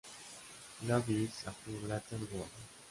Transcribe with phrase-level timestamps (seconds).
[0.87, 2.47] Love is a Four Letter Word.